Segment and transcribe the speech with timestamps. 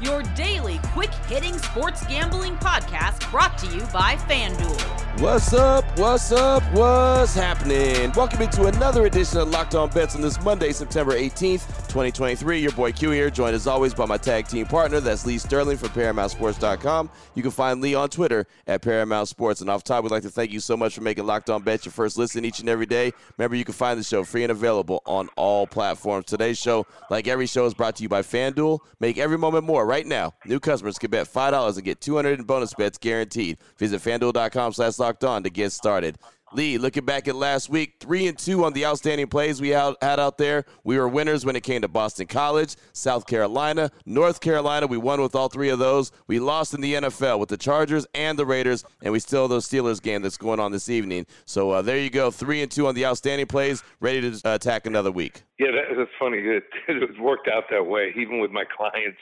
[0.00, 5.00] your daily quick hitting sports gambling podcast brought to you by FanDuel.
[5.20, 5.84] What's up?
[5.98, 6.62] What's up?
[6.72, 8.10] What's happening?
[8.12, 12.60] Welcome into another edition of Locked On Bets on this Monday, September 18th, 2023.
[12.60, 14.98] Your boy Q here, joined as always by my tag team partner.
[15.00, 17.10] That's Lee Sterling from ParamountSports.com.
[17.34, 19.60] You can find Lee on Twitter at Paramount Sports.
[19.60, 21.84] And off top, we'd like to thank you so much for making Locked On Bets
[21.84, 23.12] your first listen each and every day.
[23.36, 26.24] Remember, you can find the show free and available on all platforms.
[26.26, 28.78] Today's show, like every show, is brought to you by FanDuel.
[29.00, 30.32] Make every moment more right now.
[30.46, 33.58] New customers can bet $5 and get 200 in bonus bets guaranteed.
[33.76, 36.16] Visit FanDuel.com slash locked on to get started.
[36.52, 39.94] Lee, looking back at last week, three and two on the outstanding plays we had
[40.02, 40.64] out there.
[40.82, 44.88] We were winners when it came to Boston College, South Carolina, North Carolina.
[44.88, 46.10] We won with all three of those.
[46.26, 49.50] We lost in the NFL with the Chargers and the Raiders, and we still have
[49.50, 51.26] those Steelers game that's going on this evening.
[51.44, 54.54] So uh, there you go, three and two on the outstanding plays, ready to uh,
[54.56, 55.42] attack another week.
[55.60, 56.38] Yeah, that, that's funny.
[56.38, 59.20] It, it worked out that way, even with my clients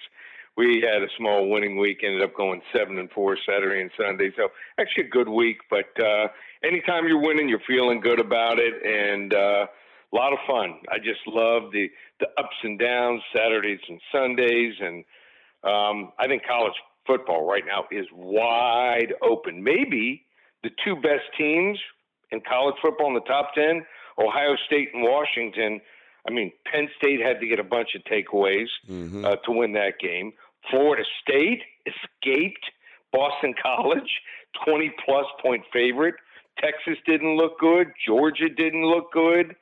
[0.58, 4.32] we had a small winning week, ended up going seven and four Saturday and Sunday.
[4.36, 6.26] So actually a good week, but uh,
[6.64, 9.66] anytime you're winning, you're feeling good about it, and uh,
[10.12, 10.80] a lot of fun.
[10.90, 15.04] I just love the the ups and downs, Saturdays and Sundays, and
[15.62, 16.74] um, I think college
[17.06, 19.62] football right now is wide open.
[19.62, 20.24] Maybe
[20.64, 21.78] the two best teams
[22.32, 23.86] in college football in the top ten,
[24.18, 25.80] Ohio State and Washington.
[26.26, 29.24] I mean, Penn State had to get a bunch of takeaways mm-hmm.
[29.24, 30.32] uh, to win that game.
[30.70, 32.64] Florida State escaped
[33.12, 34.20] Boston College,
[34.64, 36.14] 20 plus point favorite.
[36.60, 37.88] Texas didn't look good.
[38.06, 39.54] Georgia didn't look good.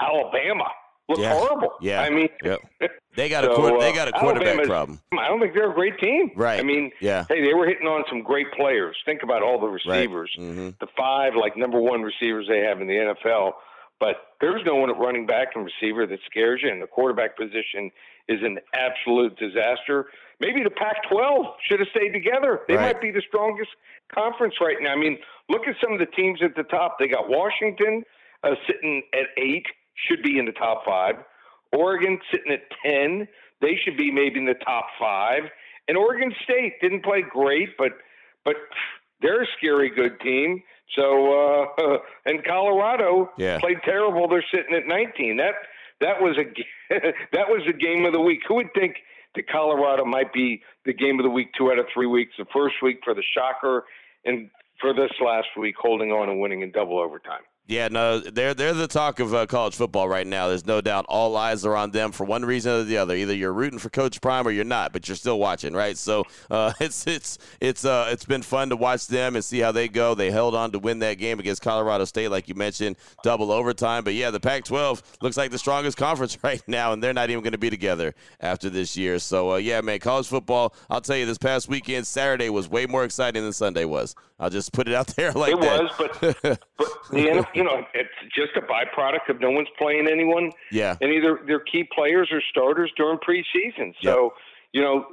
[0.00, 0.64] Alabama
[1.08, 1.34] looked yeah.
[1.34, 1.72] horrible.
[1.80, 2.00] Yeah.
[2.02, 2.60] I mean, yep.
[3.16, 5.00] they got a so, they got a uh, quarterback problem.
[5.18, 6.30] I don't think they're a great team.
[6.34, 6.58] Right.
[6.58, 7.24] I mean, yeah.
[7.28, 8.96] Hey, they were hitting on some great players.
[9.04, 10.46] Think about all the receivers, right.
[10.46, 10.68] mm-hmm.
[10.80, 13.52] the five like number one receivers they have in the NFL.
[14.00, 17.36] But there's no one at running back and receiver that scares you, and the quarterback
[17.36, 17.90] position
[18.28, 20.06] is an absolute disaster.
[20.40, 22.60] Maybe the Pac-12 should have stayed together.
[22.66, 22.94] They right.
[22.94, 23.70] might be the strongest
[24.12, 24.92] conference right now.
[24.92, 25.18] I mean,
[25.48, 26.98] look at some of the teams at the top.
[26.98, 28.02] They got Washington
[28.42, 29.66] uh, sitting at eight,
[30.08, 31.16] should be in the top five.
[31.72, 33.26] Oregon sitting at ten,
[33.60, 35.44] they should be maybe in the top five.
[35.88, 37.92] And Oregon State didn't play great, but
[38.44, 38.56] but
[39.24, 40.62] they're a scary good team.
[40.94, 41.96] So uh,
[42.26, 43.58] and Colorado yeah.
[43.58, 44.28] played terrible.
[44.28, 45.38] They're sitting at 19.
[45.38, 45.54] That
[46.00, 46.44] that was a
[47.32, 48.40] that was the game of the week.
[48.46, 48.96] Who would think
[49.34, 52.32] that Colorado might be the game of the week two out of three weeks?
[52.38, 53.84] The first week for the Shocker,
[54.24, 57.42] and for this last week holding on and winning in double overtime.
[57.66, 60.48] Yeah, no, they're they're the talk of uh, college football right now.
[60.48, 63.16] There's no doubt all eyes are on them for one reason or the other.
[63.16, 65.96] Either you're rooting for Coach Prime or you're not, but you're still watching, right?
[65.96, 69.72] So uh, it's it's it's uh, it's been fun to watch them and see how
[69.72, 70.14] they go.
[70.14, 74.04] They held on to win that game against Colorado State, like you mentioned, double overtime.
[74.04, 77.42] But yeah, the Pac-12 looks like the strongest conference right now, and they're not even
[77.42, 79.18] going to be together after this year.
[79.18, 80.74] So uh, yeah, man, college football.
[80.90, 84.14] I'll tell you, this past weekend, Saturday was way more exciting than Sunday was.
[84.38, 85.82] I'll just put it out there like it that.
[85.82, 90.50] was, but but the you know it's just a byproduct of no one's playing anyone.
[90.70, 93.94] Yeah, and either they're key players or starters during preseason.
[94.02, 94.24] So.
[94.24, 94.32] Yep.
[94.72, 95.06] You know,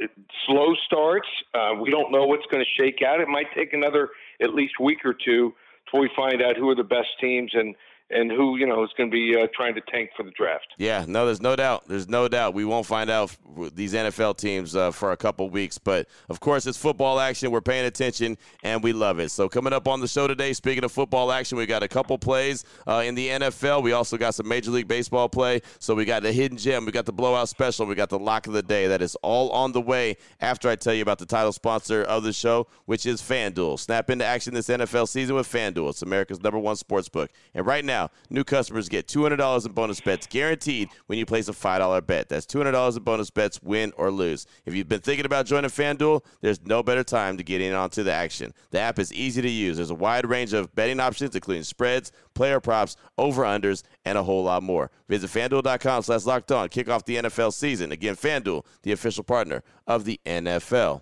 [0.47, 1.27] slow starts.
[1.53, 3.21] Uh, we don't know what's going to shake out.
[3.21, 4.09] It might take another
[4.41, 5.53] at least week or two
[5.85, 7.75] before we find out who are the best teams and
[8.11, 10.67] and who you know is going to be uh, trying to tank for the draft.
[10.77, 11.88] Yeah, no, there's no doubt.
[11.88, 12.53] There's no doubt.
[12.53, 13.35] We won't find out
[13.73, 17.51] these NFL teams uh, for a couple weeks, but of course it's football action.
[17.51, 19.29] We're paying attention and we love it.
[19.29, 22.17] So coming up on the show today, speaking of football action, we got a couple
[22.17, 23.84] plays uh, in the NFL.
[23.84, 25.61] We also got some Major League Baseball play.
[25.79, 28.47] So we got the hidden gem, we got the blowout special, we got the lock
[28.47, 28.87] of the day.
[28.87, 30.17] That is all on the way.
[30.40, 33.79] After I tell you about the title sponsor of the show, which is FanDuel.
[33.79, 35.90] Snap into action this NFL season with FanDuel.
[35.90, 37.31] It's America's number one sports book.
[37.53, 41.47] And right now now, new customers get $200 in bonus bets guaranteed when you place
[41.47, 42.29] a $5 bet.
[42.29, 44.47] That's $200 in bonus bets, win or lose.
[44.65, 48.03] If you've been thinking about joining FanDuel, there's no better time to get in onto
[48.03, 48.53] the action.
[48.71, 49.77] The app is easy to use.
[49.77, 54.43] There's a wide range of betting options, including spreads, player props, over-unders, and a whole
[54.43, 54.89] lot more.
[55.07, 56.69] Visit FanDuel.com slash locked on.
[56.69, 57.91] Kick off the NFL season.
[57.91, 61.01] Again, FanDuel, the official partner of the NFL.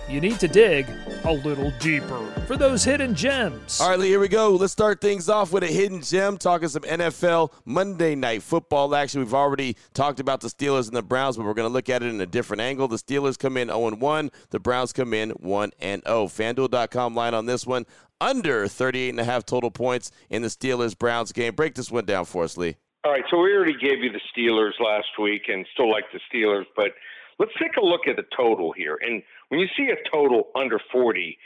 [0.11, 0.85] you need to dig
[1.23, 3.79] a little deeper for those hidden gems.
[3.79, 4.51] All right, Lee, here we go.
[4.51, 9.21] Let's start things off with a hidden gem, talking some NFL Monday night football action.
[9.21, 12.03] We've already talked about the Steelers and the Browns, but we're going to look at
[12.03, 12.89] it in a different angle.
[12.89, 16.01] The Steelers come in 0 1, the Browns come in 1 0.
[16.05, 17.85] FanDuel.com line on this one
[18.19, 21.55] under 38.5 total points in the Steelers Browns game.
[21.55, 22.75] Break this one down for us, Lee.
[23.03, 26.19] All right, so we already gave you the Steelers last week and still like the
[26.31, 26.91] Steelers, but
[27.41, 28.99] let's take a look at the total here.
[29.01, 31.37] And when you see a total under 40,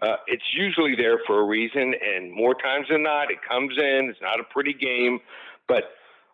[0.00, 4.08] uh, it's usually there for a reason, and more times than not, it comes in.
[4.10, 5.20] It's not a pretty game,
[5.68, 5.84] but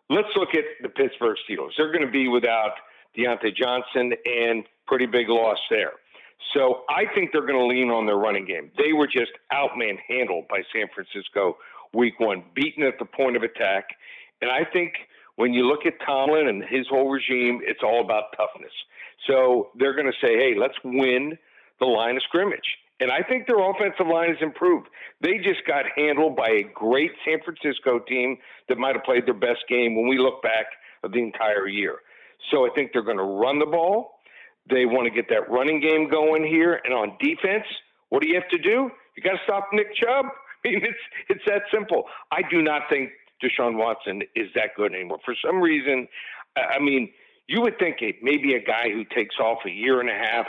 [0.09, 1.71] let's look at the Pittsburgh Steelers.
[1.77, 2.71] They're going to be without
[3.17, 5.91] Diontae Johnson, and pretty big loss there.
[6.53, 8.71] So I think they're going to lean on their running game.
[8.77, 11.57] They were just outmanhandled by San Francisco
[11.93, 13.89] week one, beaten at the point of attack.
[14.41, 14.93] And I think
[15.35, 18.71] when you look at Tomlin and his whole regime, it's all about toughness.
[19.27, 21.37] So they're going to say, hey, let's win
[21.79, 22.77] the line of scrimmage.
[22.99, 24.87] And I think their offensive line has improved.
[25.21, 28.37] They just got handled by a great San Francisco team
[28.67, 30.65] that might have played their best game when we look back
[31.03, 31.99] of the entire year.
[32.51, 34.19] So I think they're going to run the ball.
[34.69, 36.81] They want to get that running game going here.
[36.83, 37.65] And on defense,
[38.09, 38.91] what do you have to do?
[39.15, 40.25] You got to stop Nick Chubb.
[40.65, 40.99] I mean, it's
[41.29, 42.03] it's that simple.
[42.31, 43.11] I do not think
[43.41, 45.19] Deshaun Watson is that good anymore.
[45.23, 46.07] For some reason,
[46.57, 47.11] I mean,
[47.49, 50.45] you would think it maybe a guy who takes off a year and a half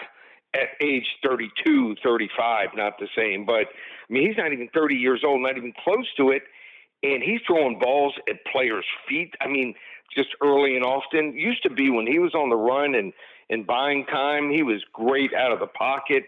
[0.53, 3.47] at age 32, 35, not the same.
[3.47, 6.43] But I mean, he's not even 30 years old, not even close to it.
[7.03, 9.33] And he's throwing balls at players' feet.
[9.41, 9.75] I mean,
[10.15, 11.33] just early and often.
[11.33, 13.15] Used to be when he was on the run and,
[13.49, 16.25] and buying time, he was great out of the pocket.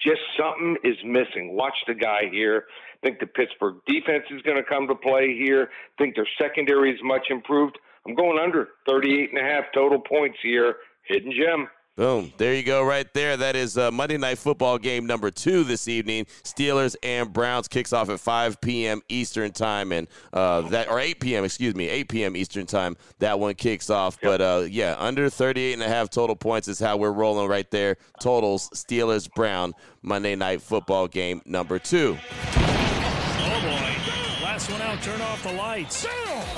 [0.00, 1.56] Just something is missing.
[1.56, 2.66] Watch the guy here.
[3.02, 5.70] Think the Pittsburgh defense is going to come to play here.
[5.98, 7.76] Think their secondary is much improved.
[8.06, 10.76] I'm going under 38 and a half total points here.
[11.06, 11.68] Hidden gem.
[11.94, 12.32] Boom.
[12.38, 13.36] There you go, right there.
[13.36, 16.24] That is uh, Monday Night Football game number two this evening.
[16.42, 19.02] Steelers and Browns kicks off at 5 p.m.
[19.10, 21.44] Eastern Time, and uh, that or 8 p.m.
[21.44, 22.34] Excuse me, 8 p.m.
[22.34, 22.96] Eastern Time.
[23.18, 24.18] That one kicks off.
[24.22, 24.30] Yep.
[24.30, 27.70] But uh, yeah, under 38 and a half total points is how we're rolling right
[27.70, 27.98] there.
[28.22, 32.16] Totals Steelers Brown Monday Night Football game number two.
[34.62, 34.72] Boy!
[34.72, 35.02] Last one out.
[35.02, 36.06] Turn off the lights.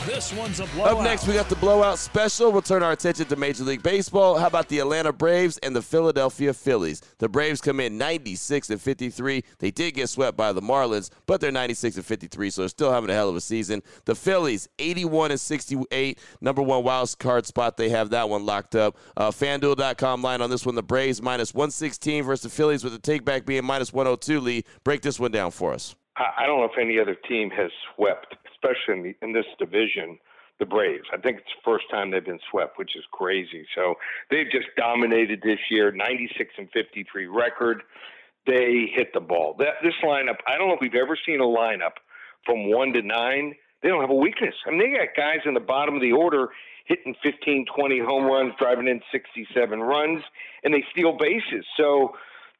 [0.06, 0.98] This one's a blowout.
[0.98, 2.52] Up next, we got the blowout special.
[2.52, 4.38] We'll turn our attention to Major League Baseball.
[4.38, 7.00] How about the Atlanta Braves and the Philadelphia Phillies?
[7.18, 9.44] The Braves come in 96 and 53.
[9.58, 12.92] They did get swept by the Marlins, but they're 96 and 53, so they're still
[12.92, 13.82] having a hell of a season.
[14.04, 17.76] The Phillies 81 and 68, number one wild card spot.
[17.76, 18.98] They have that one locked up.
[19.16, 20.74] Uh, FanDuel.com line on this one.
[20.74, 24.40] The Braves minus 116 versus the Phillies with the takeback being minus 102.
[24.40, 25.94] Lee, break this one down for us.
[26.16, 30.18] I don't know if any other team has swept especially in, the, in this division,
[30.58, 31.04] the Braves.
[31.12, 33.66] I think it's the first time they've been swept, which is crazy.
[33.74, 33.94] So
[34.30, 37.82] they've just dominated this year, 96 and 53 record.
[38.46, 39.56] They hit the ball.
[39.58, 41.96] That this lineup, I don't know if we've ever seen a lineup
[42.44, 43.54] from one to nine.
[43.82, 44.54] They don't have a weakness.
[44.66, 46.48] I mean, they got guys in the bottom of the order
[46.86, 50.22] hitting 15, 20 home runs, driving in 67 runs,
[50.62, 51.64] and they steal bases.
[51.78, 52.14] So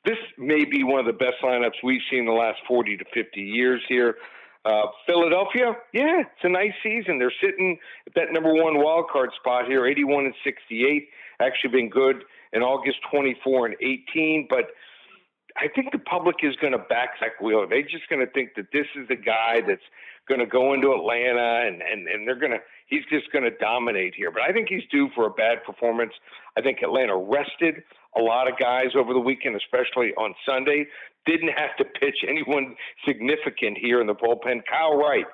[0.05, 3.05] this may be one of the best lineups we've seen in the last 40 to
[3.13, 4.17] 50 years here.
[4.65, 7.19] Uh, Philadelphia, yeah, it's a nice season.
[7.19, 11.09] They're sitting at that number one wild card spot here, 81 and 68.
[11.41, 14.47] Actually, been good in August, 24 and 18.
[14.49, 14.71] But
[15.57, 17.67] I think the public is going to back Zack Wheeler.
[17.67, 19.85] They're just going to think that this is the guy that's
[20.29, 22.63] going to go into Atlanta and, and, and they're going to,
[22.95, 24.31] he's just going to dominate here.
[24.31, 26.13] But I think he's due for a bad performance.
[26.57, 27.83] I think Atlanta rested
[28.17, 30.87] a lot of guys over the weekend, especially on Sunday.
[31.27, 34.63] Didn't have to pitch anyone significant here in the bullpen.
[34.71, 35.27] Kyle Wright,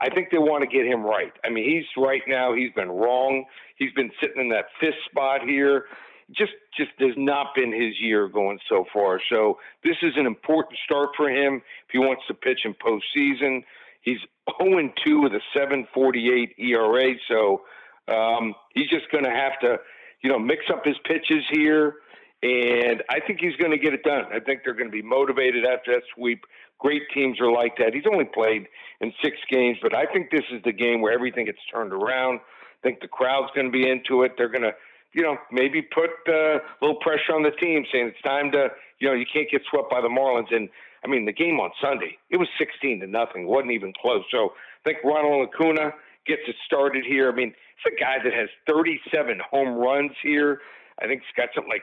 [0.00, 1.32] I think they want to get him right.
[1.44, 3.44] I mean, he's right now, he's been wrong.
[3.76, 5.86] He's been sitting in that fifth spot here.
[6.30, 9.20] Just just has not been his year going so far.
[9.30, 13.64] So this is an important start for him if he wants to pitch in postseason.
[14.02, 14.18] He's
[14.62, 17.62] 0 2 with a 7.48 ERA, so
[18.08, 19.78] um, he's just going to have to,
[20.22, 21.96] you know, mix up his pitches here
[22.42, 24.24] and I think he's going to get it done.
[24.32, 26.44] I think they're going to be motivated after that sweep.
[26.80, 27.94] Great teams are like that.
[27.94, 28.66] He's only played
[29.00, 32.40] in six games, but I think this is the game where everything gets turned around.
[32.40, 34.32] I think the crowd's going to be into it.
[34.36, 34.72] They're going to,
[35.12, 38.70] you know, maybe put uh, a little pressure on the team, saying it's time to,
[38.98, 40.52] you know, you can't get swept by the Marlins.
[40.52, 40.68] And
[41.04, 44.24] I mean, the game on Sunday, it was 16 to nothing, wasn't even close.
[44.30, 45.92] So I think Ronald Acuna
[46.26, 47.30] gets it started here.
[47.30, 50.60] I mean, it's a guy that has 37 home runs here.
[51.02, 51.82] I think he's got something like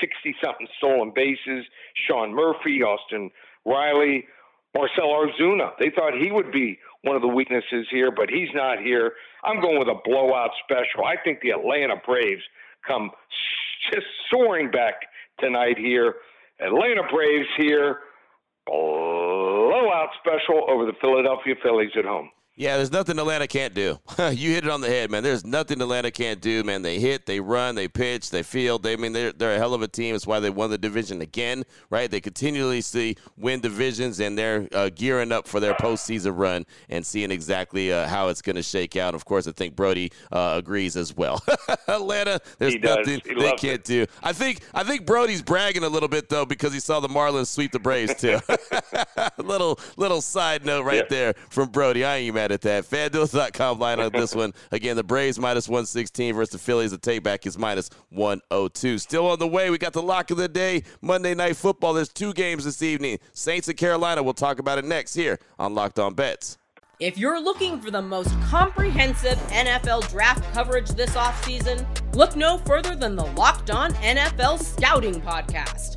[0.00, 1.64] 60 something stolen bases.
[2.06, 3.30] Sean Murphy, Austin
[3.64, 4.26] Riley,
[4.74, 5.70] Marcel Ozuna.
[5.78, 9.12] They thought he would be one of the weaknesses here, but he's not here.
[9.44, 11.04] I'm going with a blowout special.
[11.04, 12.42] I think the Atlanta Braves
[12.86, 13.10] come
[13.92, 14.94] just soaring back
[15.38, 16.16] tonight here.
[16.60, 18.00] Atlanta Braves here,
[18.70, 22.30] blowout special over the Philadelphia Phillies at home.
[22.60, 23.98] Yeah, there's nothing Atlanta can't do.
[24.18, 25.22] you hit it on the head, man.
[25.22, 26.82] There's nothing Atlanta can't do, man.
[26.82, 28.82] They hit, they run, they pitch, they field.
[28.82, 30.14] They I mean they're they're a hell of a team.
[30.14, 32.10] It's why they won the division again, right?
[32.10, 37.06] They continually see win divisions, and they're uh, gearing up for their postseason run and
[37.06, 39.14] seeing exactly uh, how it's going to shake out.
[39.14, 41.42] Of course, I think Brody uh, agrees as well.
[41.88, 43.84] Atlanta, there's nothing they can't it.
[43.84, 44.06] do.
[44.22, 47.46] I think I think Brody's bragging a little bit though because he saw the Marlins
[47.46, 48.38] sweep the Braves too.
[49.42, 51.08] little little side note right yeah.
[51.08, 52.04] there from Brody.
[52.04, 52.84] I ain't mad at that.
[52.84, 54.52] FanDuel.com line on this one.
[54.70, 56.90] Again, the Braves minus 116 versus the Phillies.
[56.90, 58.98] The take back is minus 102.
[58.98, 59.70] Still on the way.
[59.70, 60.84] We got the lock of the day.
[61.00, 61.94] Monday Night Football.
[61.94, 63.18] There's two games this evening.
[63.32, 64.22] Saints and Carolina.
[64.22, 66.58] We'll talk about it next here on Locked On Bets.
[67.00, 72.94] If you're looking for the most comprehensive NFL draft coverage this offseason, look no further
[72.94, 75.96] than the Locked On NFL Scouting Podcast.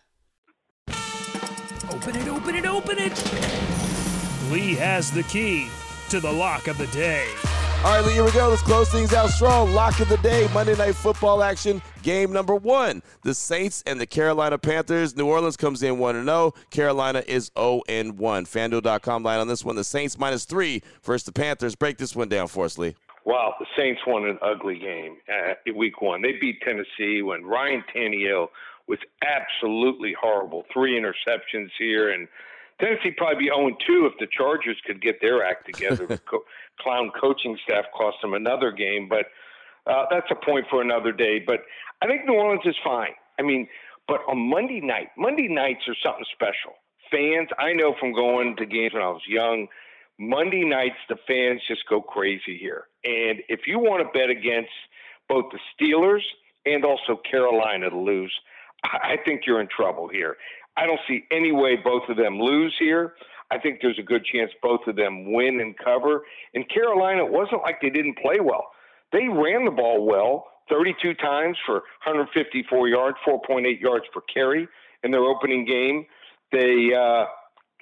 [1.91, 3.11] Open it, open it, open it.
[4.49, 5.67] Lee has the key
[6.07, 7.27] to the lock of the day.
[7.83, 8.47] All right, Lee, here we go.
[8.47, 9.73] Let's close things out strong.
[9.73, 13.03] Lock of the day, Monday Night Football action, game number one.
[13.23, 15.17] The Saints and the Carolina Panthers.
[15.17, 16.53] New Orleans comes in 1 0.
[16.69, 18.13] Carolina is 0 1.
[18.13, 19.75] FanDuel.com line on this one.
[19.75, 21.75] The Saints minus three versus the Panthers.
[21.75, 22.95] Break this one down for us, Lee.
[23.25, 26.21] Wow, the Saints won an ugly game uh, week one.
[26.21, 28.47] They beat Tennessee when Ryan Tannehill
[28.91, 30.65] was absolutely horrible.
[30.73, 32.27] Three interceptions here, and
[32.79, 36.05] Tennessee probably be 0 2 if the Chargers could get their act together.
[36.07, 36.43] the co-
[36.81, 39.27] clown coaching staff cost them another game, but
[39.89, 41.39] uh, that's a point for another day.
[41.39, 41.61] But
[42.01, 43.13] I think New Orleans is fine.
[43.39, 43.67] I mean,
[44.09, 46.73] but on Monday night, Monday nights are something special.
[47.09, 49.67] Fans, I know from going to games when I was young,
[50.19, 52.85] Monday nights the fans just go crazy here.
[53.05, 54.69] And if you want to bet against
[55.29, 56.23] both the Steelers
[56.65, 58.33] and also Carolina to lose,
[58.83, 60.37] I think you're in trouble here.
[60.77, 63.13] I don't see any way both of them lose here.
[63.51, 66.23] I think there's a good chance both of them win and cover.
[66.53, 68.67] In Carolina, it wasn't like they didn't play well.
[69.11, 74.67] They ran the ball well, 32 times for 154 yards, 4.8 yards per carry
[75.03, 76.05] in their opening game.
[76.53, 77.25] They uh,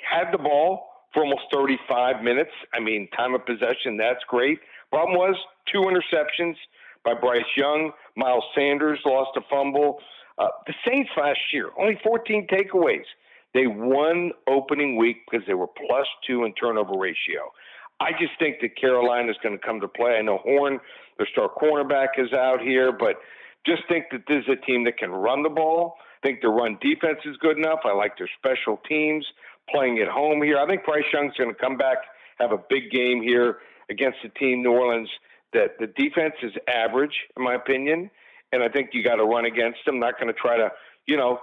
[0.02, 2.52] had the ball for almost 35 minutes.
[2.74, 4.60] I mean, time of possession, that's great.
[4.92, 5.36] Problem was
[5.72, 6.56] two interceptions
[7.06, 7.92] by Bryce Young.
[8.16, 10.00] Miles Sanders lost a fumble.
[10.40, 13.04] Uh, the Saints last year, only 14 takeaways.
[13.54, 17.52] They won opening week because they were plus two in turnover ratio.
[18.00, 20.12] I just think that Carolina is going to come to play.
[20.18, 20.80] I know Horn,
[21.18, 23.16] their star cornerback, is out here, but
[23.66, 25.96] just think that this is a team that can run the ball.
[26.24, 27.80] I think their run defense is good enough.
[27.84, 29.26] I like their special teams
[29.70, 30.58] playing at home here.
[30.58, 31.98] I think Bryce Young's going to come back,
[32.40, 33.58] have a big game here
[33.90, 35.10] against the team, New Orleans,
[35.52, 38.10] that the defense is average, in my opinion
[38.52, 40.00] and I think you got to run against them.
[40.00, 40.70] Not going to try to,
[41.06, 41.40] you know,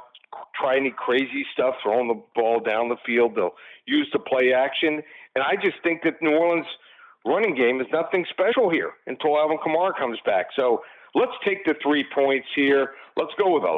[0.58, 3.36] try any crazy stuff, throwing the ball down the field.
[3.36, 3.54] They'll
[3.86, 5.02] use the play action,
[5.34, 6.66] and I just think that New Orleans'
[7.24, 10.46] running game is nothing special here until Alvin Kamara comes back.
[10.56, 10.82] So
[11.14, 12.90] let's take the three points here.
[13.16, 13.76] Let's go with a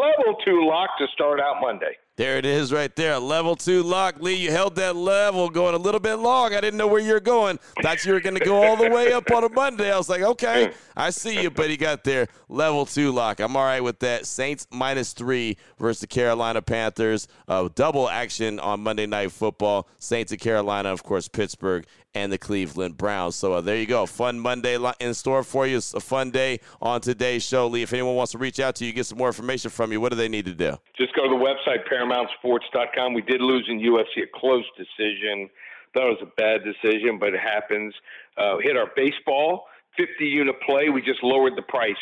[0.00, 1.96] level two lock to start out Monday.
[2.20, 3.18] There it is right there.
[3.18, 4.20] Level two lock.
[4.20, 6.52] Lee, you held that level going a little bit long.
[6.52, 7.58] I didn't know where you were going.
[7.80, 9.90] Thought you were going to go all the way up on a Monday.
[9.90, 12.28] I was like, okay, I see you, but he got there.
[12.50, 13.40] Level two lock.
[13.40, 14.26] I'm all right with that.
[14.26, 17.26] Saints minus three versus the Carolina Panthers.
[17.48, 19.88] Uh, double action on Monday Night Football.
[19.98, 23.36] Saints and Carolina, of course, Pittsburgh and the Cleveland Browns.
[23.36, 24.06] So uh, there you go.
[24.06, 25.76] Fun Monday in store for you.
[25.76, 27.66] It's a fun day on today's show.
[27.68, 30.00] Lee, if anyone wants to reach out to you, get some more information from you,
[30.00, 30.76] what do they need to do?
[30.96, 33.14] Just go to the website, ParamountSports.com.
[33.14, 35.48] We did lose in UFC, a close decision.
[35.94, 37.94] It was a bad decision, but it happens.
[38.36, 39.64] Uh, hit our baseball
[39.96, 40.88] 50 unit play.
[40.88, 41.98] We just lowered the price.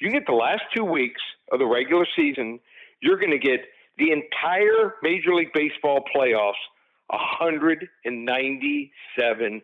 [0.00, 1.20] You get the last two weeks
[1.52, 2.60] of the regular season.
[3.00, 3.60] You're going to get
[3.96, 6.52] the entire Major League Baseball playoffs
[7.10, 9.62] $197.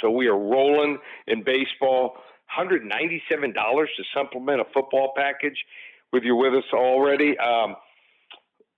[0.00, 2.18] So we are rolling in baseball.
[2.56, 5.64] $197 to supplement a football package
[6.12, 7.36] with you with us already.
[7.38, 7.74] Um,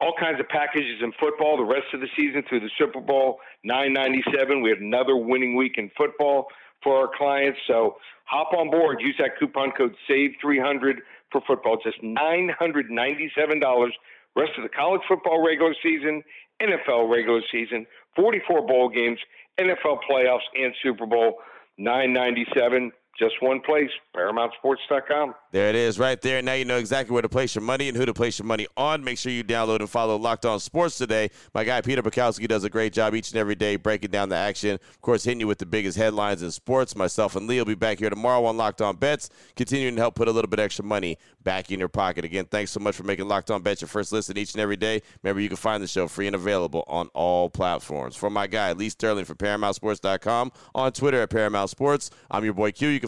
[0.00, 3.40] all kinds of packages in football the rest of the season through the Super Bowl
[3.64, 4.62] 997.
[4.62, 6.46] We had another winning week in football
[6.82, 7.58] for our clients.
[7.66, 8.98] So hop on board.
[9.00, 10.98] Use that coupon code SAVE300
[11.32, 11.78] for football.
[11.82, 13.90] Just $997.
[14.38, 16.22] Rest of the college football regular season,
[16.62, 19.18] NFL regular season, 44 bowl games,
[19.58, 21.38] NFL playoffs, and Super Bowl.
[21.76, 25.34] 997 just one place, ParamountSports.com.
[25.50, 26.40] There it is, right there.
[26.40, 28.66] Now you know exactly where to place your money and who to place your money
[28.76, 29.02] on.
[29.02, 31.30] Make sure you download and follow Locked On Sports today.
[31.54, 34.36] My guy Peter Bukowski does a great job each and every day breaking down the
[34.36, 34.74] action.
[34.74, 36.94] Of course, hitting you with the biggest headlines in sports.
[36.94, 40.14] Myself and Lee will be back here tomorrow on Locked On Bets, continuing to help
[40.14, 42.24] put a little bit extra money back in your pocket.
[42.24, 44.76] Again, thanks so much for making Locked On Bets your first listen each and every
[44.76, 45.02] day.
[45.22, 48.14] Remember, you can find the show free and available on all platforms.
[48.14, 52.10] For my guy Lee Sterling from ParamountSports.com on Twitter at Paramount Sports.
[52.30, 52.88] I'm your boy Q.
[52.88, 53.07] You can